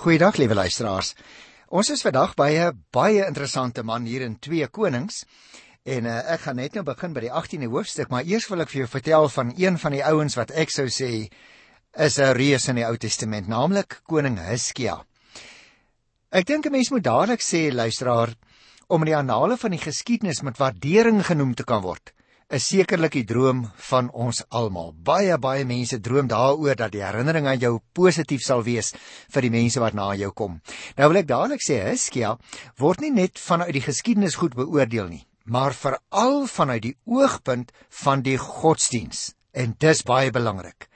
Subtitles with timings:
[0.00, 1.10] Goeiedag liewe luisteraars.
[1.68, 5.26] Ons is vandag by 'n baie interessante man hier in 2 Konings.
[5.84, 8.70] En uh, ek gaan net nou begin by die 18de hoofstuk, maar eers wil ek
[8.72, 11.28] vir jou vertel van een van die ouens wat ek sou sê
[11.92, 15.04] is 'n reus in die Ou Testament, naamlik koning Hizkia.
[16.32, 18.32] Ek dink 'n mens moet dadelik sê luisteraar
[18.88, 22.14] om in die annale van die geskiedenis met waardering genoem te kan word
[22.50, 24.90] is sekerlik die droom van ons almal.
[25.06, 28.90] Baie baie mense droom daaroor dat die herinnering aan jou positief sal wees
[29.30, 30.58] vir die mense wat na jou kom.
[30.98, 32.34] Nou wil ek dadelik sê Hiskia
[32.82, 37.70] word nie net vanuit die geskiedenis goed beoordeel nie, maar veral vanuit die oogpunt
[38.02, 39.30] van die godsdiens.
[39.54, 40.88] En dis baie belangrik.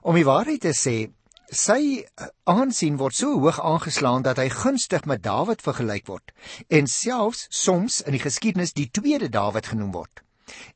[0.00, 1.10] Om die waarheid te sê,
[1.52, 2.04] sy
[2.48, 6.32] aansien word so hoog aangeslaan dat hy gunstig met Dawid vergelyk word
[6.68, 10.25] en selfs soms in die geskiedenis die tweede Dawid genoem word.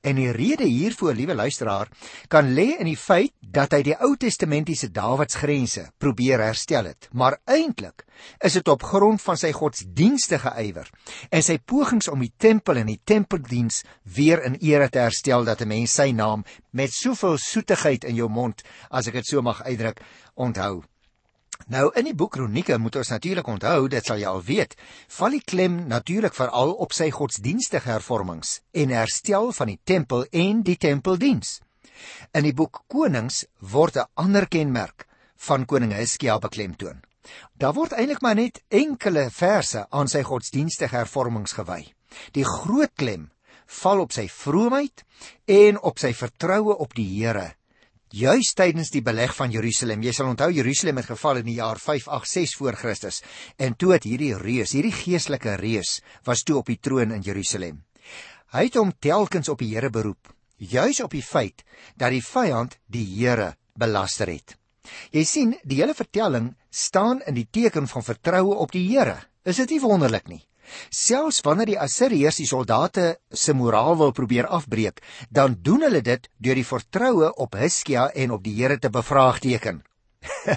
[0.01, 1.89] En die rede hiervoor, liewe luisteraar,
[2.29, 7.39] kan lê in die feit dat hy die Ou Testamentiese Dawidsgrense probeer herstel het, maar
[7.45, 8.05] eintlik
[8.45, 10.91] is dit op grond van sy godsdienstige ywer
[11.31, 13.83] en sy pogings om die tempel en die tempeldiens
[14.17, 18.29] weer in ere te herstel dat 'n mens sy naam met soveel soetigheid in jou
[18.29, 20.01] mond, as ek dit so mag uitdruk,
[20.35, 20.83] onthou.
[21.69, 24.77] Nou in die boek Kronieke moet ons natuurlik onthou, dit sal jy al weet,
[25.19, 30.63] val die klem natuurlik veral op sy godsdienstige hervormings en herstel van die tempel en
[30.67, 31.61] die tempeldiens.
[32.33, 37.03] In die boek Konings word 'n ander kenmerk van koning Hizkia beklemtoon.
[37.55, 41.93] Daar word eintlik maar net enkele verse aan sy godsdienstige hervormings gewy.
[42.33, 43.31] Die groot klem
[43.67, 45.05] val op sy vroomheid
[45.47, 47.55] en op sy vertroue op die Here
[48.11, 50.03] juis tydens die beleg van Jerusalem.
[50.03, 53.23] Jy sal onthou Jerusalem het geval in die jaar 586 voor Christus
[53.57, 57.85] en toe het hierdie reus, hierdie geestelike reus, was toe op die troon in Jerusalem.
[58.51, 61.63] Hy het hom telkens op die Here beroep, juis op die feit
[61.95, 64.57] dat die vyand die Here belaster het.
[65.15, 69.21] Jy sien, die hele vertelling staan in die teken van vertroue op die Here.
[69.47, 70.43] Is dit nie wonderlik nie?
[70.89, 76.29] Selfs wanneer die Assiriërs die soldate se moraal wil probeer afbreek, dan doen hulle dit
[76.39, 79.83] deur die vertroue op Hiskia en op die Here te bevraagteken.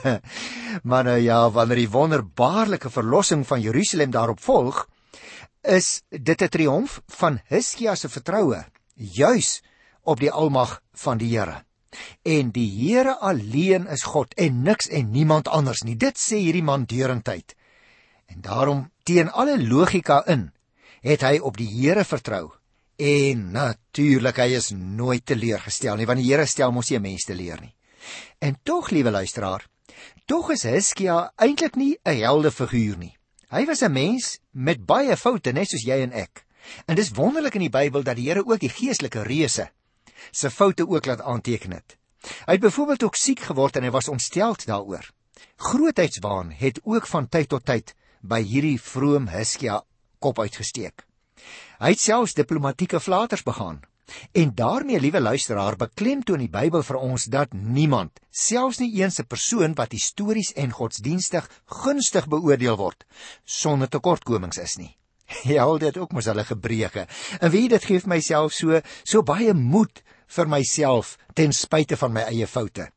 [0.90, 4.88] maar nou ja, wanneer die wonderbaarlike verlossing van Jerusalem daarop volg,
[5.62, 8.66] is dit 'n triomf van Hiskia se vertroue
[8.96, 9.64] juis
[10.04, 11.64] op die almag van die Here.
[12.22, 15.96] En die Here alleen is God en niks en niemand anders nie.
[15.96, 17.56] Dit sê hierdie man deurentyd.
[18.34, 20.52] En daarom teen alle logika in
[21.02, 22.50] het hy op die Here vertrou.
[22.98, 27.38] En natuurlik hy is nooit teleurgestel nie want die Here stel mos nie mense te
[27.38, 27.74] leer nie.
[28.42, 29.68] En tog liewe luisteraar,
[30.26, 33.18] tog is Hiskia eintlik nie 'n helde figuur nie.
[33.50, 36.46] Hy was 'n mens met baie foute net soos jy en ek.
[36.88, 39.70] En dis wonderlik in die Bybel dat die Here ook die geestelike reuse
[40.32, 41.98] se foute ook laat aanteken het.
[42.46, 45.12] Hy het byvoorbeeld ook siek geword en hy was ontsteld daaroor.
[45.58, 49.82] Grootheidswaan het ook van tyd tot tyd by hierdie vroom Hiskia
[50.24, 51.04] kop uitgesteek.
[51.84, 53.82] Hy het selfs diplomatieke flaters begaan.
[54.32, 59.28] En daarmee, liewe luisteraar, beklemtoon die Bybel vir ons dat niemand, selfs nie eens 'n
[59.28, 63.06] persoon wat histories en godsdienstig gunstig beoordeel word,
[63.46, 64.98] sonder tekortkomings is nie.
[65.56, 67.08] Ja, dit ook mos hulle gebreke.
[67.40, 72.14] En wie dit gee vir myself so so baie moed vir myself ten spyte van
[72.14, 72.90] my eie foute.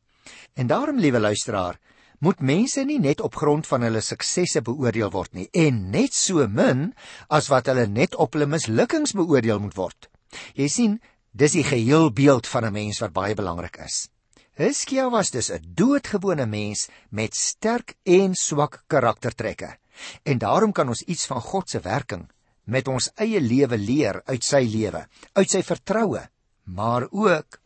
[0.55, 1.79] En daarom, liewe luisteraar,
[2.19, 6.47] moet mense nie net op grond van hulle suksesse beoordeel word nie en net so
[6.49, 6.93] min
[7.29, 10.09] as wat hulle net op hulle mislukkings beoordeel moet word.
[10.57, 10.99] Jy sien,
[11.33, 14.09] dis die geheel beeld van 'n mens wat baie belangrik is.
[14.57, 19.77] Hiskia was dus 'n doodgewone mens met sterk en swak karaktertrekke.
[20.25, 22.31] En daarom kan ons iets van God se werking
[22.65, 26.29] met ons eie lewe leer uit sy lewe, uit sy vertroue,
[26.65, 27.61] maar ook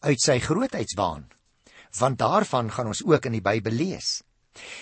[0.00, 1.28] uit sy grootheidswaan
[1.98, 4.18] want daarvan gaan ons ook in die Bybel lees.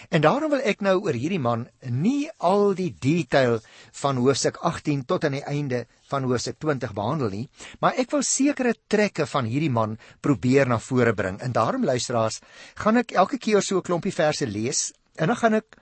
[0.09, 3.59] En daarom wil ek nou oor hierdie man nie al die detail
[4.01, 7.47] van hoofstuk 18 tot aan die einde van hoofstuk 20 behandel nie,
[7.81, 11.41] maar ek wil sekere trekke van hierdie man probeer na vore bring.
[11.45, 12.41] En daarom luisteraars,
[12.81, 15.77] gaan ek elke keer so 'n klompie verse lees en dan gaan ek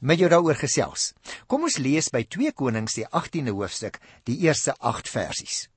[0.00, 1.12] met jou daaroor gesels.
[1.46, 5.69] Kom ons lees by 2 Konings die 18de hoofstuk, die eerste 8 versies.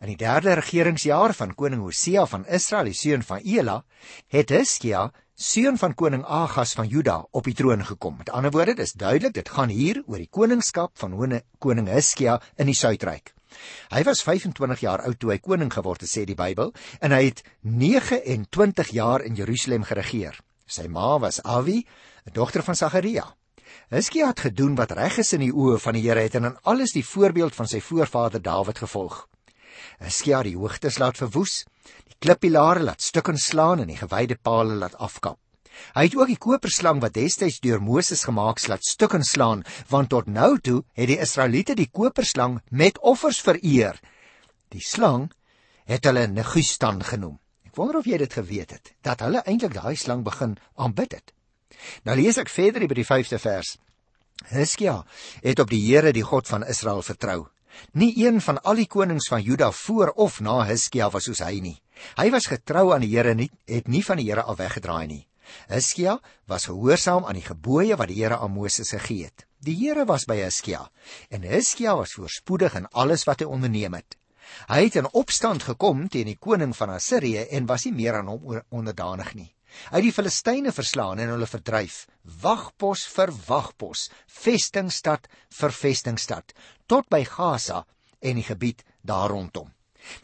[0.00, 3.74] In die derde regeringsjaar van koning Hosea van Israel, die seun van Ela,
[4.32, 5.02] het Hiskia,
[5.36, 8.14] seun van koning Agas van Juda, op die troon gekom.
[8.16, 11.18] Met ander woorde, dis duidelik, dit gaan hier oor die koningskap van
[11.60, 13.34] koning Hiskia in die Suidryk.
[13.92, 16.72] Hy was 25 jaar oud toe hy koning geword het, sê die Bybel,
[17.04, 20.38] en hy het 29 jaar in Jerusalem geregeer.
[20.64, 21.84] Sy ma was Avi,
[22.24, 23.26] 'n dogter van Sagaria.
[23.92, 26.56] Hiskia het gedoen wat reg is in die oë van die Here het en in
[26.62, 29.26] alles die voorbeeld van sy voorvader Dawid gevolg.
[30.00, 31.64] Hiskia die hoogtes laat verwoes,
[32.08, 35.38] die klippilare laat stukken slaan en die gewyde palle laat afkap.
[35.94, 40.10] Hy het ook die koperslang wat destyds deur Moses gemaak is laat stukken slaan, want
[40.12, 44.00] tot nou toe het die Israeliete die koperslang met offers vereer.
[44.70, 45.30] Die slang
[45.90, 47.38] het hulle Negustan genoem.
[47.66, 51.32] Ek wonder of jy dit geweet het dat hulle eintlik daai slang begin aanbid het.
[52.04, 53.76] Nou lees ek verder by die 5de vers.
[54.50, 55.00] Hiskia
[55.44, 57.46] het op die Here die God van Israel vertrou.
[57.92, 61.60] Nie een van al die konings van Juda voor of na Hiskia was soos hy
[61.60, 61.76] nie.
[62.16, 65.26] Hy was getrou aan die Here nie het nie van die Here af weggedraai nie.
[65.68, 69.46] Hiskia was gehoorsaam aan die gebooie wat die Here aan Moses gegee het.
[69.60, 70.86] Die Here was by Hiskia
[71.28, 74.16] en Hiskia was voorspoedig in alles wat hy onderneem het.
[74.70, 78.30] Hy het in opstand gekom teen die koning van Assirië en was nie meer aan
[78.32, 79.50] hom onderdanig nie.
[79.90, 82.06] Het die Filistyne verslaan en hulle verdryf,
[82.42, 85.28] wagpos vir wagpos, vestingstad
[85.60, 86.54] vir vestingstad,
[86.86, 87.84] tot by Gaza
[88.20, 89.70] en die gebied daar rondom.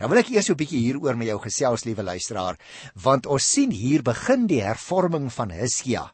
[0.00, 2.58] Nou wil ek eers 'n bietjie hieroor met jou gesels, liewe luisteraar,
[2.94, 6.12] want ons sien hier begin die hervorming van Hiskia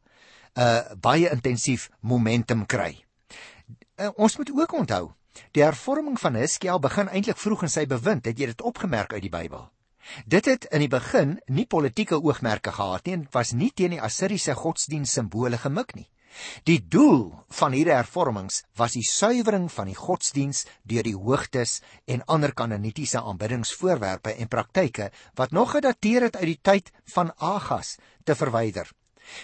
[0.55, 3.05] 'n uh, baie intensief momentum kry.
[3.97, 5.13] Uh, ons moet ook onthou,
[5.53, 9.23] die hervorming van Hiskia begin eintlik vroeg in sy bewind, het jy dit opgemerk uit
[9.23, 9.71] die Bybel?
[10.27, 14.03] Dit het in die begin nie politieke oogmerke gehad nie en was nie teen die
[14.03, 16.09] Assiriese godsdiens simbole gemik nie.
[16.65, 17.27] Die doel
[17.59, 23.21] van hierdie hervormings was die suiwering van die godsdiens deur die hoogtes en ander kanonitiese
[23.21, 25.11] aanbiddingsvoorwerpe en praktyke
[25.41, 28.89] wat nog gedateer het uit die tyd van Agas te verwyder.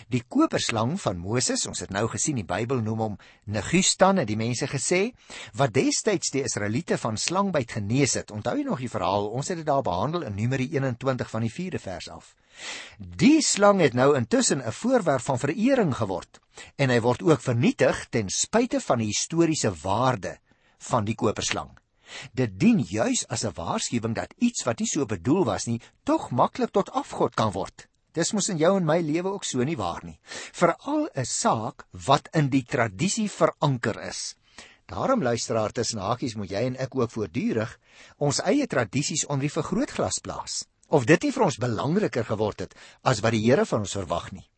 [0.08, 4.36] Die koperslang van Moses, ons het nou gesien die Bybel noem hom Negustan, het die
[4.36, 5.12] mense gesê,
[5.54, 8.30] wat destyds die Israeliete van slangbyt genees het.
[8.30, 9.30] Onthou jy nog die verhaal?
[9.30, 12.34] Ons het dit daar behandel in Numeri 21 van die 4de vers af.
[12.98, 16.40] Die slang het nou intussen 'n voorwerp van verering geword
[16.76, 20.38] en hy word ook vernietig ten spyte van die historiese waarde
[20.78, 21.70] van die koperslang.
[22.32, 26.31] Dit dien juis as 'n waarskuwing dat iets wat nie so bedoel was nie, tog
[26.31, 27.88] maklik tot afgod kan word.
[28.19, 30.17] Dis mos in jou en my lewe ook so nie waar nie.
[30.61, 34.35] Veral 'n saak wat in die tradisie veranker is.
[34.87, 37.79] Daarom luisteraar tussen hakies moet jy en ek ook voortdurend
[38.19, 40.65] ons eie tradisies onder die vergrootglas plaas.
[40.88, 44.32] Of dit nie vir ons belangriker geword het as wat die Here van ons verwag
[44.32, 44.49] nie.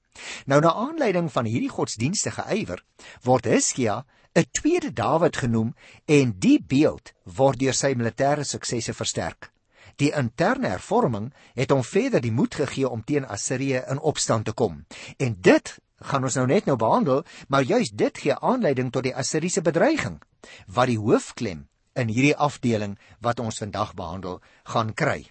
[0.47, 2.85] Nou na aanleiding van hierdie godsdienstige ywer
[3.25, 4.05] word Hiskia
[4.35, 5.75] 'n tweede Dawid genoem
[6.07, 9.53] en die beeld word deur sy militêre suksesse versterk.
[10.01, 14.53] Die interne hervorming het hom verder die moed gegee om teen Assirië in opstand te
[14.57, 14.85] kom.
[15.19, 15.75] En dit
[16.11, 20.21] gaan ons nou net nou behandel, maar juis dit gee aanleiding tot die Assiriese bedreiging
[20.67, 21.67] wat die hoofklem
[22.01, 24.41] in hierdie afdeling wat ons vandag behandel
[24.73, 25.27] gaan kry.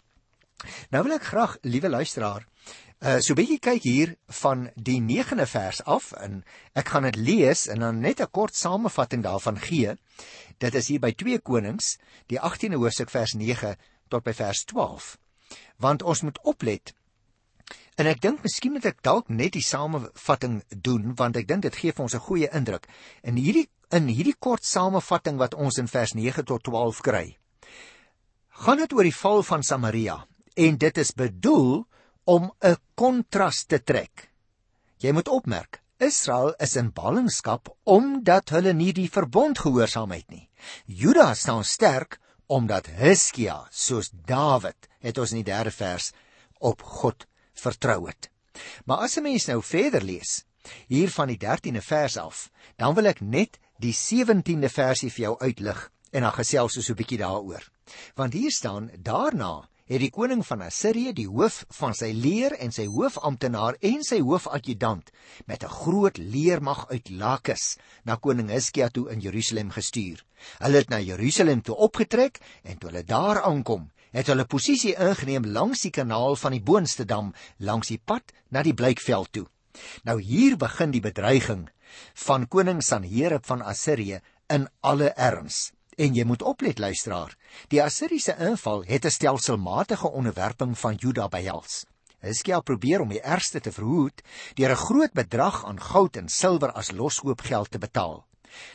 [0.93, 2.45] Nou wil ek graag, liewe luisteraar,
[2.99, 6.43] uh so 'n bietjie kyk hier van die 9de vers af en
[6.75, 9.95] ek gaan dit lees en dan net 'n kort samevatting daarvan gee.
[10.57, 13.75] Dit is hier by 2 Konings, die 18de hoofstuk vers 9
[14.09, 15.17] tot by vers 12.
[15.77, 16.93] Want ons moet oplet.
[17.99, 21.75] En ek dink miskien moet ek dalk net die samevatting doen want ek dink dit
[21.75, 22.87] gee vir ons 'n goeie indruk.
[23.23, 27.37] In hierdie in hierdie kort samevatting wat ons in vers 9 tot 12 kry,
[28.49, 30.25] gaan dit oor die val van Samaria
[30.55, 31.85] en dit is bedoel
[32.25, 34.29] om 'n kontras te trek.
[34.99, 40.49] Jy moet opmerk, Israel is in ballingskap omdat hulle nie die verbond gehoorsaam het nie.
[40.85, 42.19] Juda staan sterk
[42.49, 46.09] omdat Hiskia soos Dawid het ons in die derde vers
[46.59, 48.29] op God vertrou het.
[48.85, 50.43] Maar as 'n mens nou verder lees
[50.87, 55.39] hier van die 13de vers af, dan wil ek net die 17de versie vir jou
[55.39, 57.69] uitlig en dan gesels ons so 'n bietjie daaroor.
[58.15, 62.69] Want hier staan daarna het die koning van Assirië die hoof van sy leer en
[62.73, 65.09] sy hoofamptenaar en sy hoofadjutant
[65.49, 70.23] met 'n groot leermag uit Lakis na koning Hiskia toe in Jerusalem gestuur.
[70.59, 75.45] Hulle het na Jerusalem toe opgetrek en toe hulle daar aankom, het hulle posisie ingeneem
[75.45, 79.47] langs die kanaal van die boonste dam langs die pad na die Blykveld toe.
[80.03, 81.69] Nou hier begin die bedreiging
[82.13, 85.71] van koning Sanherib van Assirië in alle erns.
[85.99, 87.33] En jy moet oplet luisteraar.
[87.67, 91.85] Die Assiriese inval het 'n stelselmatige onderwerping van Juda behels.
[92.19, 94.21] Hiskia probeer om die ergste te verhoed
[94.53, 98.25] deur 'n groot bedrag aan goud en silwer as loskoopgeld te betaal.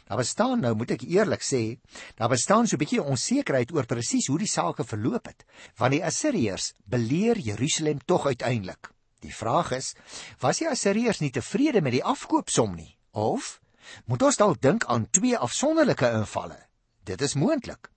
[0.04, 1.78] Daar bestaan nou, moet ek eerlik sê,
[2.14, 5.44] daar bestaan so 'n bietjie onsekerheid oor presies hoe die saak verloop het,
[5.76, 8.90] want die Assiriërs beleer Jerusalem tog uiteindelik.
[9.20, 9.94] Die vraag is,
[10.40, 12.98] was die Assiriërs nie tevrede met die afkoopsom nie?
[13.12, 13.60] Of
[14.04, 16.64] moet ons dalk dink aan twee afsonderlike invalle?
[17.04, 17.90] Dit is moontlik.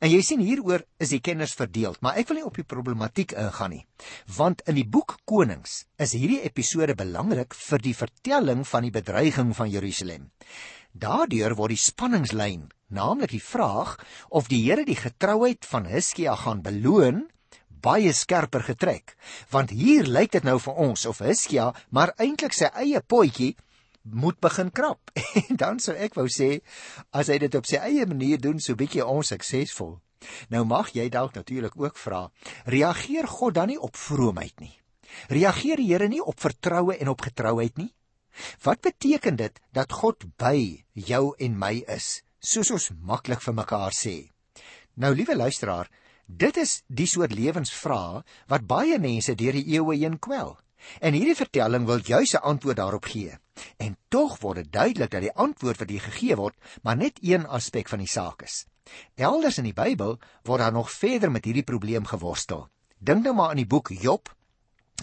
[0.00, 3.32] En jy sien hieroor is die kenners verdeel, maar ek wil nie op die problematiek
[3.40, 3.82] ingaan nie.
[4.36, 9.52] Want in die boek Konings is hierdie episode belangrik vir die vertelling van die bedreiging
[9.56, 10.30] van Jerusalem.
[10.92, 13.96] Daardeur word die spanningslyn, naamlik die vraag
[14.30, 17.24] of die Here die getrouheid van Hiskia gaan beloon,
[17.84, 19.16] baie skerper getrek.
[19.52, 23.54] Want hier lyk dit nou vir ons of Hiskia maar eintlik sy eie potjie
[24.04, 25.10] moet begin krap.
[25.48, 26.60] En dan sou ek wou sê
[27.10, 29.98] as hy dit op sy eie manier doen, so bietjie onsuksesvol.
[30.52, 32.28] Nou mag jy dalk natuurlik ook vra,
[32.70, 34.72] reageer God dan nie op vroomheid nie?
[35.28, 37.92] Reageer die Here nie op vertroue en op getrouheid nie?
[38.64, 43.94] Wat beteken dit dat God by jou en my is, soos ons maklik vir mekaar
[43.94, 44.16] sê?
[44.98, 45.90] Nou liewe luisteraar,
[46.26, 50.56] dit is die soort lewensvrae wat baie mense deur die eeue heen kwel.
[51.00, 53.38] En hierdie vertelling wil juis 'n antwoord daarop gee.
[53.76, 57.46] En tog word dit duidelik dat die antwoord wat hier gegee word, maar net een
[57.46, 58.66] aspek van die saak is.
[59.14, 62.68] Elders in die Bybel word daar nog verder met hierdie probleem geworstel.
[62.98, 64.34] Dink nou maar aan die boek Job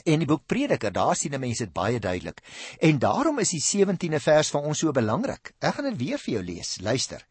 [0.03, 2.39] en die boek Prediker, daar sien mense dit baie duidelik.
[2.79, 5.53] En daarom is die 17de vers vir ons so belangrik.
[5.59, 6.77] Ek gaan dit weer vir jou lees.
[6.81, 7.25] Luister.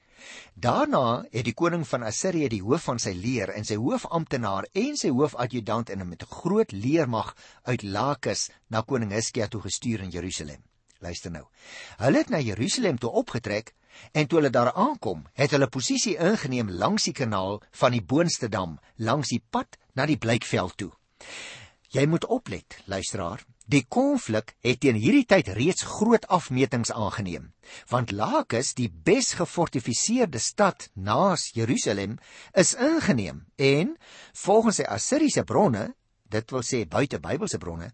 [0.54, 4.96] Daarna het die koning van Assirië die hoof van sy leer en sy hoofamptenaar en
[4.96, 10.10] sy hoofadjutant en met 'n groot leermag uit Lakis na koning Hizkia toe gestuur in
[10.10, 10.62] Jerusalem.
[10.98, 11.44] Luister nou.
[11.96, 13.74] Hulle het na Jerusalem toe opgetrek
[14.12, 18.48] en toe hulle daar aankom, het hulle posisie ingeneem langs die kanaal van die boonste
[18.48, 20.92] dam, langs die pad na die Blykveld toe.
[21.90, 23.44] Jy moet oplet, luisteraar.
[23.70, 27.52] Die konflik het teen hierdie tyd reeds groot afmetings aangeneem,
[27.92, 32.16] want Lakis, die besgefortifiseerde stad naas Jerusalem,
[32.50, 33.92] is ingeneem en
[34.42, 35.84] volgens sy Assiriese bronne,
[36.34, 37.92] dit wil sê buite Bybelse bronne,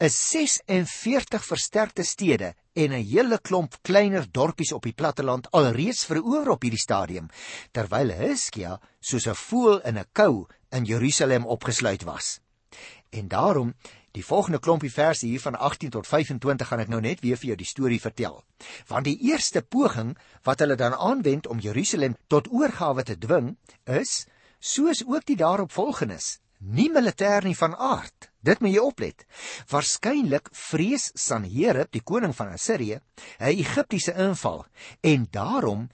[0.00, 6.56] is 46 versterkte stede en 'n hele klomp kleiner dorpies op die platteland alreeds verower
[6.56, 7.28] op hierdie stadium,
[7.72, 12.40] terwyl Hizkia soos 'n voël in 'n kou in Jerusalem opgesluit was.
[13.10, 13.74] En daarom
[14.16, 17.52] Die volgende klompie verse hier van 18 tot 25 gaan ek nou net weer vir
[17.52, 18.40] jou die storie vertel.
[18.88, 20.16] Want die eerste poging
[20.48, 24.24] wat hulle dan aanwend om Jerusalem tot oorgawe te dwing, is
[24.58, 28.30] soos ook die daaropvolgendes, nie militêr nie van aard.
[28.40, 29.26] Dit moet jy oplet.
[29.70, 33.00] Waarskynlik vrees Sanherib, die koning van Assirië,
[33.38, 34.66] 'n Egiptiese inval
[35.02, 35.88] en daarom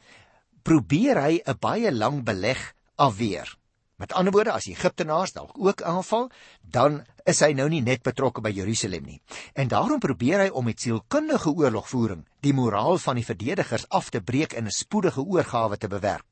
[0.62, 3.58] probeer hy 'n baie lang beleg afweer.
[3.96, 8.42] Met ander woorde, as Egiptenaars dalk ook aanval, dan is hy nou nie net betrokke
[8.42, 9.20] by Jerusalem nie.
[9.54, 14.20] En daarom probeer hy om met sielkundige oorlogvoering die moraal van die verdedigers af te
[14.20, 16.26] breek en 'n spoedige oorgawe te bewerk.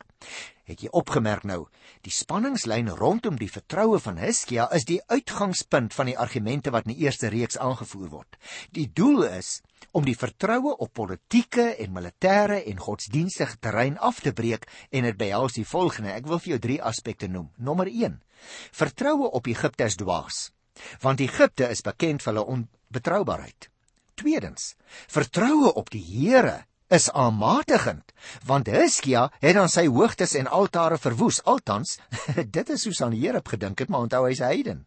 [0.72, 1.66] Het jy opgemerk nou,
[2.00, 6.94] die spanningslyn rondom die vertroue van Hiskia is die uitgangspunt van die argumente wat in
[6.94, 8.38] die eerste reeks aangevoer word.
[8.72, 9.58] Die doel is
[9.92, 15.20] om die vertroue op politieke en militêre en godsdienstige terrein af te breek en dit
[15.20, 16.16] behels die volgende.
[16.16, 17.52] Ek wil vir jou drie aspekte noem.
[17.60, 18.16] Nommer 1.
[18.72, 20.42] Vertroue op Egipte is dwaas,
[21.04, 23.68] want Egipte is bekend vir hulle onbetroubaarheid.
[24.16, 24.72] Tweedens,
[25.12, 28.12] vertroue op die Here is aanmatigend,
[28.46, 31.40] want Hiskia het aan sy hoogtes en altare verwoes.
[31.48, 31.98] Altans,
[32.56, 34.84] dit is soos aan die Here gedink het, maar onthou hy's heiden.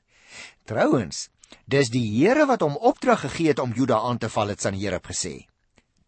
[0.69, 1.27] Trouwens,
[1.65, 4.74] Dis die Here wat hom opdrag gegee het om Juda aan te val, het sy
[4.77, 5.35] Here gesê.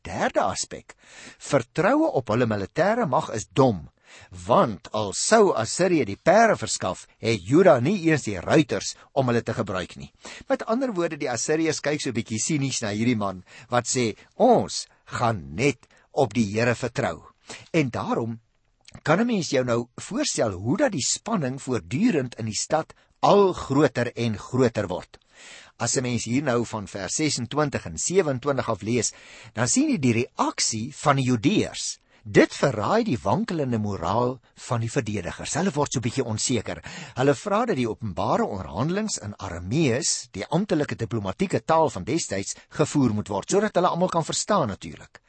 [0.06, 0.96] Derde aspek:
[1.38, 3.88] Vertroue op hulle militêre mag is dom,
[4.48, 9.44] want al sou Assirië die perde verskaf, het Juda nie eers die ruiters om hulle
[9.44, 10.12] te gebruik nie.
[10.48, 14.16] Met ander woorde, die Assiriërs kyk so 'n bietjie sinies na hierdie man wat sê:
[14.38, 17.24] "Ons gaan net op die Here vertrou."
[17.72, 18.40] En daarom
[19.04, 23.54] kan 'n mens jou nou voorstel hoe dat die spanning voortdurend in die stad al
[23.54, 25.18] groter en groter word.
[25.78, 29.14] As 'n mens hier nou van vers 26 en 27 af lees,
[29.54, 32.00] dan sien jy die reaksie van die Judeërs.
[32.28, 34.34] Dit verraai die wankelende moraal
[34.68, 35.54] van die verdedigers.
[35.56, 36.82] Hulle word so bietjie onseker.
[37.16, 43.16] Hulle vra dat die openbare onderhandelings in Aramees, die amptelike diplomatieke taal van destyds, gevoer
[43.16, 45.22] moet word sodat hulle almal kan verstaan natuurlik.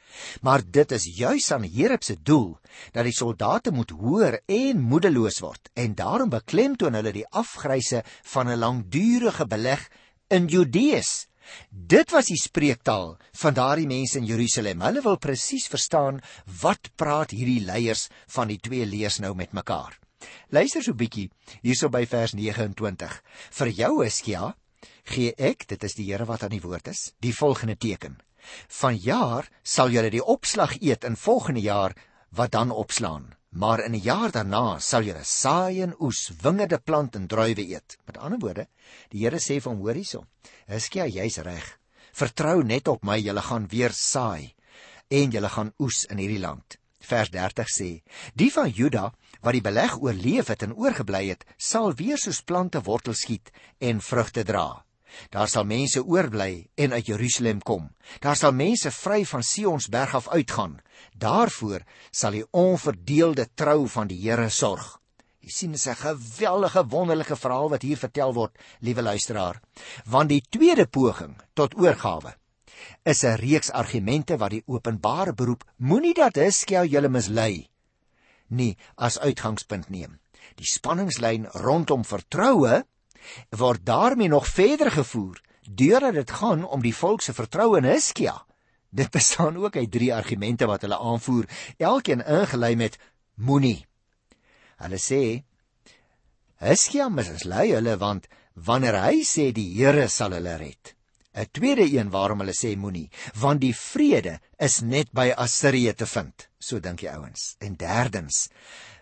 [0.43, 2.57] Maar dit is juis aan Here se doel
[2.91, 8.03] dat die soldate moet hoor en moedeloos word en daarom beklemtoon hulle die afgryse
[8.33, 9.87] van 'n langdurige beleg
[10.27, 11.28] in Judees.
[11.69, 14.81] Dit was die spreektaal van daardie mense in Jerusalem.
[14.81, 16.21] Hulle wil presies verstaan
[16.61, 19.99] wat praat hierdie leiers van die twee leers nou met mekaar.
[20.49, 21.29] Luister so 'n bietjie
[21.61, 23.21] hierso by vers 29.
[23.51, 24.55] Vir jou Hiskia
[25.03, 28.19] gee ek, dit is die Here wat aan die woord is, die volgende teken.
[28.67, 31.95] Van jaar sal julle die opslag eet in volgende jaar
[32.31, 37.15] wat dan opslaan maar in 'n jaar daarna sal julle saai en oes, wingerde plant
[37.15, 37.97] en druiwe eet.
[38.05, 38.67] Met ander woorde,
[39.09, 40.25] die Here sê vir hom, hoor hierso.
[40.67, 41.79] Hiskia, jy's reg.
[42.13, 44.53] Vertrou net op my, julle gaan weer saai
[45.09, 46.77] en julle gaan oes in hierdie land.
[46.99, 47.89] Vers 30 sê:
[48.35, 52.81] Die van Juda wat die beleg oorleef het en oorgebly het, sal weer soos plante
[52.81, 54.83] wortel skiet en vrugte dra.
[55.29, 57.89] Daar sal mense oorbly en uit Jerusalem kom.
[58.19, 60.79] Daar sal mense vry van Sion se berg af uitgaan.
[61.17, 64.99] Daarvoor sal die onverdeelde trou van die Here sorg.
[65.39, 69.61] Jy sien 'n geweldige wonderlike verhaal wat hier vertel word, liewe luisteraar.
[70.05, 72.35] Want die tweede poging tot oorgawe
[73.03, 77.69] is 'n reeks argumente wat die openbare beroep moenie dat Hiskia julle mislei
[78.49, 80.19] nie as uitgangspunt neem.
[80.59, 82.83] Die spanningslyn rondom vertroue
[83.49, 88.45] word daarmee nog verder gevoer deurdat dit gaan om die volk se vertroue in Hiskia.
[88.89, 91.45] Dit bestaan ook uit drie argumente wat hulle aanvoer,
[91.77, 92.97] elkeen ingelei met
[93.35, 93.85] moenie.
[94.81, 95.43] Hulle sê
[96.59, 100.95] Hiskia mislei hulle want wanneer hy sê die Here sal hulle red.
[101.39, 103.09] 'n Tweede een waarom hulle sê moenie,
[103.39, 106.49] want die vrede is net by Assirië te vind.
[106.59, 107.55] So dink die ouens.
[107.59, 108.49] En derdens,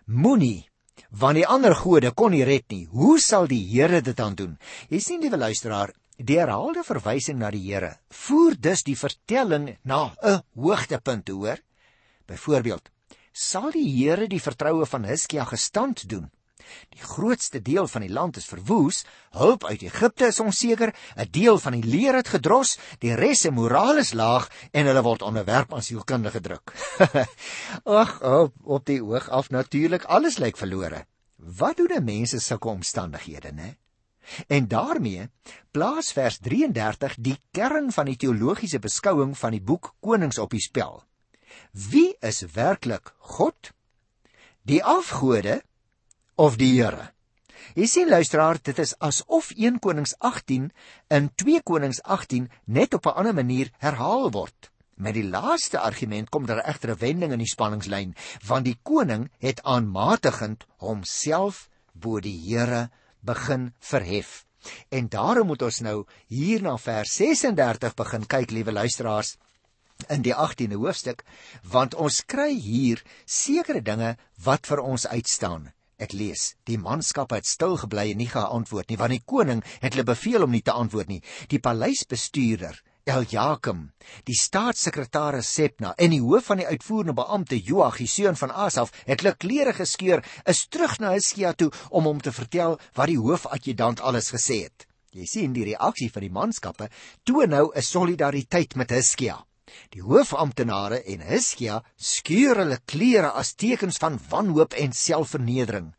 [0.06, 0.68] moenie
[1.10, 2.88] want die ander gode kon nie red nie.
[2.92, 4.58] Hoe sal die Here dit aan doen?
[4.90, 10.16] Jy sien liewe luisteraar, Die herhaalde verwysing na die Here voer dus die vertelling na
[10.24, 11.60] 'n hoogtepunt, hoor.
[12.26, 12.90] Byvoorbeeld,
[13.32, 16.32] sal die Here die vertroue van Hiskia gestand doen?
[16.90, 21.60] Die grootste deel van die land is verwoes, hulp uit Egipte is onseker, 'n deel
[21.60, 25.74] van die leer het gedros, die res se moraal is laag en hulle word onderwerp
[25.74, 26.74] aan sielkundige druk.
[28.02, 31.06] Ag, op, op die oog af natuurlik, alles lyk verlore.
[31.36, 33.78] Wat doen 'n mens in sulke omstandighede, né?
[34.48, 35.30] En daarmee
[35.72, 40.62] plaas vers 33 die kern van die teologiese beskouing van die boek Konings op die
[40.62, 41.04] spel.
[41.72, 43.72] Wie is werklik God?
[44.62, 45.62] Die afgode
[46.38, 47.12] of die Here?
[47.78, 50.70] Jy sien luisteraar, dit is asof 1 Konings 18
[51.14, 54.72] in 2 Konings 18 net op 'n ander manier herhaal word.
[54.98, 58.16] Met die laaste argument kom daar egter 'n wending in die spanningslyn,
[58.48, 62.90] want die koning het aanmatigend homself bo die Here
[63.22, 64.46] begin verhef.
[64.90, 69.38] En daarom moet ons nou hier na vers 36 begin kyk, liewe luisteraars,
[70.10, 71.24] in die 18de hoofstuk,
[71.64, 75.72] want ons kry hier sekere dinge wat vir ons uitstaan.
[75.98, 79.96] Ek lees: Die manskap het stil gebly en nie geantwoord nie, want die koning het
[79.96, 81.24] hulle beveel om nie te antwoord nie.
[81.50, 82.78] Die paleisbestuurder
[83.08, 83.86] Eljakim,
[84.28, 88.92] die staatssekretaris Sepna en die hoof van die uitvoerende beampte Joach, die seun van Asaf,
[89.08, 93.20] het hulle klere geskeur, is terug na Hiskia toe om hom te vertel wat die
[93.22, 94.86] hoofadjutant alles gesê het.
[95.16, 96.92] Jy sien die reaksie van die manskappe
[97.24, 99.47] toon nou 'n solidariteit met Hiskia.
[99.90, 105.94] Die hoofamptenare en Hiskia skeur hulle klere as tekens van wanhoop en selfvernedering.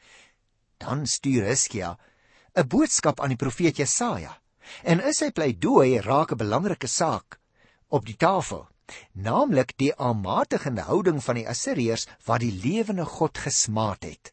[0.78, 1.96] Dan stuur Hiskia
[2.56, 4.38] 'n boodskap aan die profeet Jesaja
[4.84, 7.38] En in sy pleidooi raak 'n belangrike saak
[7.96, 8.66] op die tafel,
[9.12, 14.32] naamlik die aanmatigende houding van die Assiriërs wat die lewende God gesmaat het.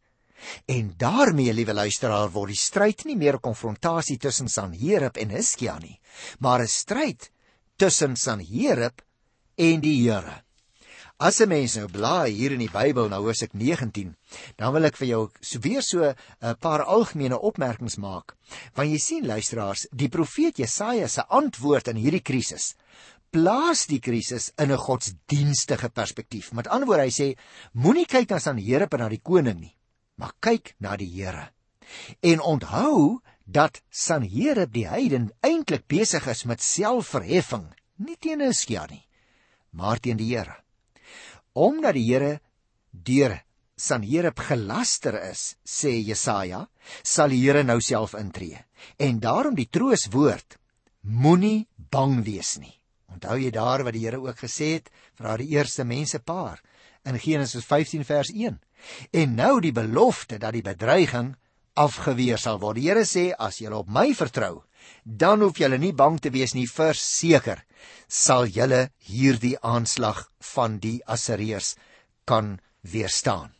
[0.67, 5.80] En daarmee, liewe luisteraar, word die stryd nie meer 'n konfrontasie tussen Sanherib en Hiskia
[5.80, 6.00] nie,
[6.39, 7.32] maar 'n stryd
[7.78, 9.02] tussen Sanherib
[9.55, 10.41] en die Here.
[11.17, 14.15] As 'n mens nou blaai hier in die Bybel na Hosea 19,
[14.57, 18.35] dan wil ek vir jou weer so 'n paar algemene opmerkings maak.
[18.75, 22.75] Want jy sien luisteraars, die profeet Jesaja se antwoord in hierdie krisis
[23.35, 26.53] plaas die krisis in 'n godsdienstige perspektief.
[26.53, 27.37] Met ander woorde, hy sê,
[27.73, 29.75] moenie kyk na san Here en na die koning nie,
[30.15, 31.51] maar kyk na die Here.
[32.21, 39.04] En onthou dat Sanherib die heiden eintlik besig is met selfverheffing, nie teen Hiskia nie,
[39.75, 40.61] maar teen die Here
[41.55, 42.39] omdat die Here
[42.91, 43.39] deur
[43.75, 46.61] Sanherib gelaster is, sê Jesaja,
[47.03, 48.61] sal die Here nou self intree.
[48.99, 50.55] En daarom die trooswoord:
[51.03, 52.71] Moenie bang wees nie.
[53.11, 56.63] Onthou jy daar wat die Here ook gesê het vir haar eerste mensepaar
[57.03, 58.59] in Genesis 15 vers 1.
[59.11, 61.35] En nou die belofte dat die bedreiging
[61.75, 62.79] afgeweer sal word.
[62.79, 64.63] Die Here sê as jy op my vertrou,
[65.03, 67.64] dan hoef jy nie bang te wees nie, verseker
[68.07, 71.75] sal jy hierdie aanslag van die Assiriërs
[72.25, 73.55] kan weerstaan.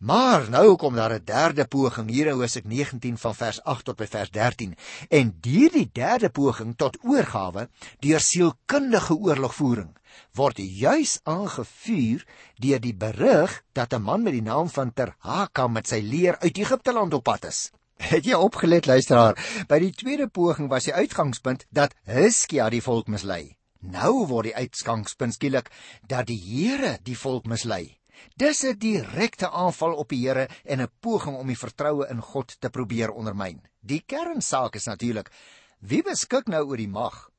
[0.00, 3.96] Maar nou kom daar 'n derde poging hier in Hosea 19 van vers 8 tot
[3.96, 4.76] by vers 13
[5.08, 9.92] en hierdie derde poging tot oorgawe deur sielkundige oorlogvoering
[10.32, 12.24] word juis aangevuur
[12.54, 16.58] deur die berig dat 'n man met die naam van Terhaka met sy leer uit
[16.58, 17.70] Egipte land op pad is.
[18.00, 19.36] Het jy opgelet luisteraar?
[19.68, 23.58] By die tweede poging was die uitgangspunt dat Hiskia die volk mislei.
[23.80, 25.68] Nou word die uitgangspunt skielik
[26.08, 27.98] dat die Here die volk mislei.
[28.36, 32.56] Dis 'n direkte aanval op die Here en 'n poging om die vertroue in God
[32.60, 33.60] te probeer ondermyn.
[33.80, 35.30] Die kernsaak is natuurlik
[35.78, 37.30] wie beskik nou oor die mag?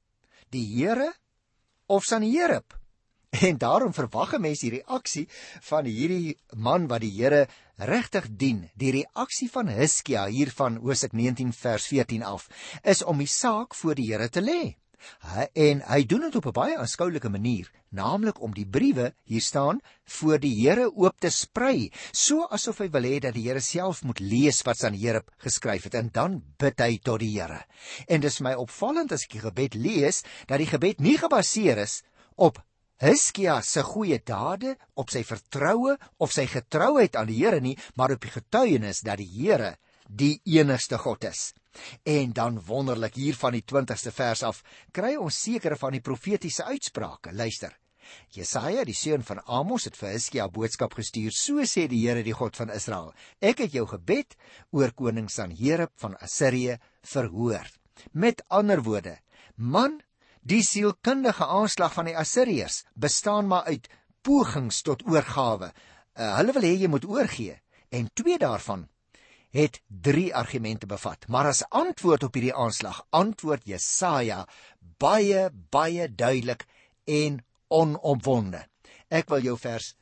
[0.50, 1.14] Die Here
[1.88, 2.81] of Sanherib?
[3.32, 5.28] En daarom verwag 'n mens die reaksie
[5.64, 8.70] van hierdie man wat die Here regtig dien.
[8.76, 12.48] Die reaksie van Hiskia hier van Hosea 19 vers 14 af
[12.84, 14.76] is om die saak voor die Here te lê.
[15.54, 19.80] En hy doen dit op 'n baie aanskoulike manier, naamlik om die briewe hier staan
[20.06, 24.04] voor die Here oop te sprei, so asof hy wil hê dat die Here self
[24.04, 27.66] moet lees wat aan Here geskryf het en dan bid hy tot die Here.
[28.08, 32.04] En dis my opvallend as ek die gebed lees dat die gebed nie gebaseer is
[32.36, 32.62] op
[33.02, 38.14] Hiskia se goeie dade, op sy vertroue of sy getrouheid aan die Here nie, maar
[38.14, 39.72] op die getuienis dat die Here
[40.06, 41.54] die enigste God is.
[42.06, 44.60] En dan wonderlik hier van die 20ste vers af
[44.94, 47.34] kry ons sekere van die profetiese uitsprake.
[47.34, 47.74] Luister.
[48.36, 51.34] Jesaja, die seun van Amos, het vir Hiskia boodskap gestuur.
[51.34, 54.38] So sê die Here, die God van Israel: Ek het jou gebed
[54.78, 57.66] oor koning Sanherib van Assirië verhoor.
[58.14, 59.18] Met ander woorde,
[59.56, 60.02] man,
[60.42, 63.90] die sielkundige aanslag van die Assiriërs bestaan maar uit
[64.26, 65.72] pogings tot oorgawe.
[66.18, 68.88] Uh, hulle wil hê jy moet oorgee en twee daarvan
[69.52, 71.28] het drie argumente bevat.
[71.28, 74.46] Maar as antwoord op hierdie aanslag, antwoord Jesaja
[74.98, 76.66] baie baie duidelik
[77.06, 78.64] en onomwonde.
[79.12, 79.94] Ek wil jou vers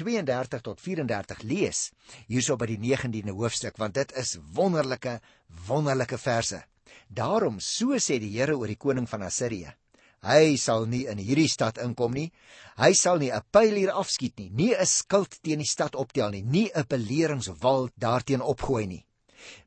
[0.00, 1.90] 32 tot 34 lees
[2.26, 5.20] hierso by die 19de hoofstuk want dit is wonderlike
[5.68, 6.64] wonderlike verse.
[7.08, 9.74] Daarom so sê die Here oor die koning van Assirië.
[10.24, 12.30] Hy sal nie in hierdie stad inkom nie.
[12.80, 16.30] Hy sal nie 'n pyl hier afskiet nie, nie 'n skild teen die stad optel
[16.30, 19.06] nie, nie 'n beleringswal daarteen opgooi nie.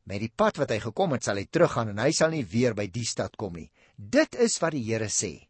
[0.05, 2.73] Met die pad wat hy gekom het, sal hy teruggaan en hy sal nie weer
[2.73, 3.69] by die stad kom nie.
[3.95, 5.47] Dit is wat die Here sê.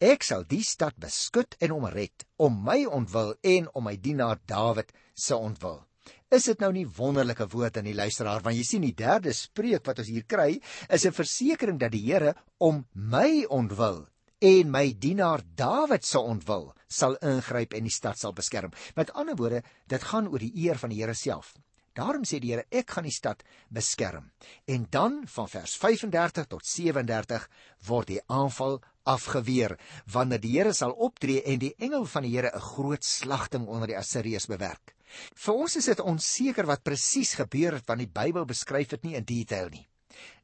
[0.00, 4.92] Ek sal die stad beskud en omred om my ontwil en om my dienaar Dawid
[5.14, 5.84] se ontwil.
[6.30, 9.86] Is dit nou nie wonderlike woord aan die luisteraar want jy sien die derde spreek
[9.86, 14.06] wat ons hier kry is 'n versekering dat die Here om my ontwil
[14.38, 18.74] en my dienaar Dawid se ontwil sal ingryp en die stad sal beskerm.
[18.94, 21.54] Met ander woorde, dit gaan oor die eer van die Here self.
[21.96, 24.30] Daarom sê die Here, ek gaan die stad beskerm.
[24.68, 27.48] En dan van vers 35 tot 37
[27.88, 29.78] word die aanval afgeweer
[30.12, 33.88] wanneer die Here sal optree en die engel van die Here 'n groot slagting onder
[33.88, 34.94] die Assiriërs bewerk.
[35.34, 39.14] Vir ons is dit onseker wat presies gebeur het want die Bybel beskryf dit nie
[39.14, 39.88] in detail nie.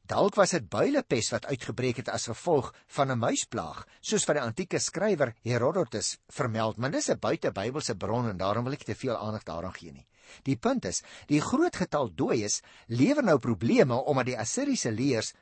[0.03, 4.43] Dalk was dit builepes wat uitgebreek het as gevolg van 'n muisplaag, soos wat die
[4.43, 9.15] antieke skrywer Herodotus vermeld, maar dis 'n buitebybelse bron en daarom wil ek te veel
[9.15, 10.07] aandag daaraan gee nie.
[10.43, 15.33] Die punt is, die groot getal dooies lewer nou probleme omdat die Assiriese leers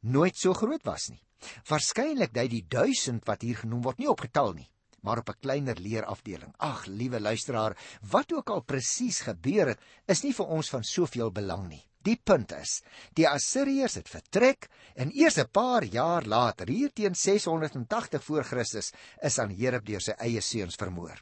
[0.00, 1.22] nooit so groot was nie.
[1.64, 5.40] Waarskynlik dui die 1000 wat hier genoem word nie op getal nie, maar op 'n
[5.40, 6.54] kleiner leerafdeling.
[6.58, 11.30] Ag, liewe luisteraar, wat ook al presies gebeur het, is nie vir ons van soveel
[11.30, 11.89] belang nie.
[12.06, 12.78] Die punt is,
[13.12, 18.92] die Assiriërs het vertrek en eers 'n paar jaar later, hier teen 680 voor Christus,
[19.22, 21.20] is aan Hereb deur sy eie seuns vermoor.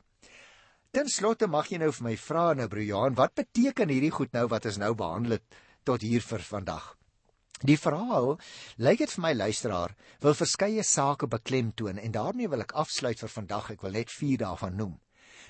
[0.93, 4.33] Ten slotte mag jy nou vir my vra nou broer Johan, wat beteken hierdie goed
[4.33, 6.95] nou wat ons nou behandel het tot hier vir vandag?
[7.67, 8.39] Die verhaal,
[8.79, 13.29] lyk dit vir my luisteraar, wil verskeie sake beklemtoon en daarmee wil ek afsluit vir
[13.29, 13.71] vandag.
[13.75, 15.01] Ek wil net 4 daarvan noem.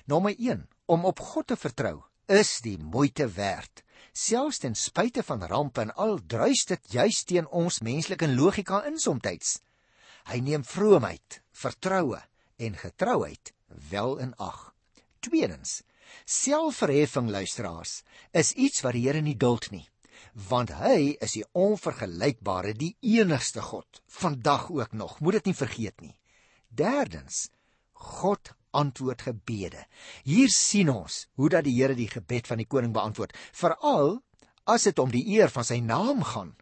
[0.07, 3.83] Nommer 1: Om op God te vertrou is die moeite werd.
[4.13, 8.99] Selfs ten spyte van rampe en al druis dit juis teen ons menslike logika in
[8.99, 9.59] soms.
[10.29, 12.19] Hy neem vroomheid, vertroue
[12.59, 13.53] en getrouheid
[13.89, 14.73] wel in ag.
[15.19, 15.81] Tweedens,
[16.25, 19.85] selfverheffing luisteraars is iets wat die Here nie duld nie,
[20.49, 25.19] want hy is die onvergelykbare, die enigste God, vandag ook nog.
[25.19, 26.15] Moet dit nie vergeet nie.
[26.69, 27.49] Derdens,
[27.93, 29.85] God antwoord gebede.
[30.23, 34.19] Hier sien ons hoe dat die Here die gebed van die koning beantwoord, veral
[34.69, 36.53] as dit om die eer van sy naam gaan.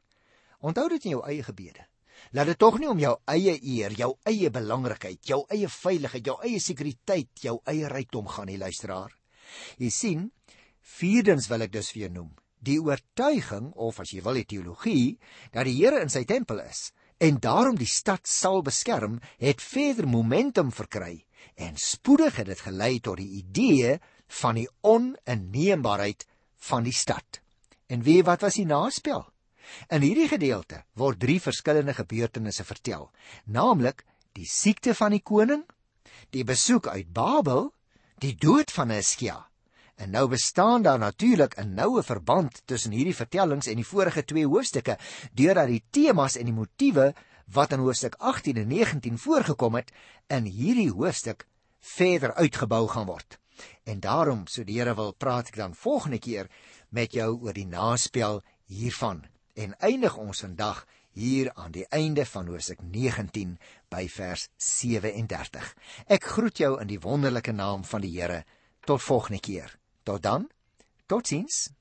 [0.64, 1.86] Onthou dit in jou eie gebede.
[2.34, 6.38] Laat dit tog nie om jou eie eer, jou eie belangrikheid, jou eie veiligheid, jou
[6.44, 9.14] eie sekuriteit, jou eie rykdom gaan nie, luisteraar.
[9.80, 10.26] Jy sien,
[10.98, 15.18] vierdens wil ek dus vir jou noem, die oortuiging of as jy wil die teologie
[15.54, 16.90] dat die Here in sy tempel is
[17.22, 23.00] en daarom die stad sal beskerm, het verder momentum verkry en spoedig het dit gelei
[23.00, 23.98] tot die idee
[24.42, 26.26] van die oninneembaarheid
[26.70, 27.42] van die stad.
[27.88, 29.26] En wie wat was die naspel?
[29.92, 33.10] In hierdie gedeelte word drie verskillende gebeurtenisse vertel,
[33.46, 34.04] naamlik
[34.38, 35.64] die siekte van die koning,
[36.32, 37.72] die besoek uit Babel,
[38.24, 39.42] die dood van Hiskia.
[39.98, 44.46] En nou bestaan daar natuurlik 'n noue verband tussen hierdie vertellings en die vorige twee
[44.46, 44.98] hoofstukke,
[45.34, 47.14] deurdat die temas en die motiewe
[47.54, 49.92] wat in hoofstuk 18 en 19 voorgekom het,
[50.28, 51.46] in hierdie hoofstuk
[51.80, 53.40] verder uitgebou gaan word.
[53.84, 56.52] En daarom, so die Here wil, praat ek dan volgende keer
[56.90, 59.26] met jou oor die naspel hiervan
[59.58, 60.84] en eindig ons vandag
[61.18, 63.56] hier aan die einde van Hoofstuk 19
[63.90, 65.72] by vers 37.
[66.14, 68.44] Ek groet jou in die wonderlike naam van die Here.
[68.86, 69.74] Tot volgende keer.
[70.06, 70.46] Tot dan.
[71.08, 71.77] Totsiens.